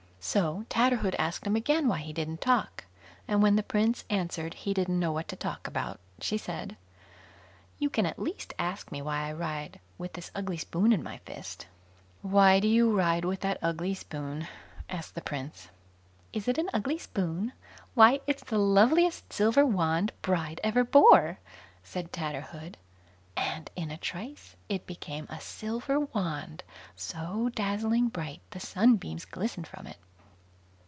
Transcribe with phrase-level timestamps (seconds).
[0.23, 2.85] So Tatterhood asked him again why he didn't talk,
[3.27, 6.77] and when the Prince answered he didn't know what to talk about, she said:
[7.79, 11.17] "You can at least ask me why I ride with this ugly spoon in my
[11.25, 11.65] fist."
[12.21, 14.47] "Why do you ride with that ugly spoon?
[14.91, 15.69] "asked the prince.
[16.33, 17.51] "Is it an ugly spoon?
[17.95, 21.39] why, it's the loveliest silver wand bride ever bore",
[21.81, 22.77] said Tatterhood;
[23.35, 26.61] and in a trice it became a silver wand,
[26.95, 29.97] so dazzling bright, the sunbeams glistened from it.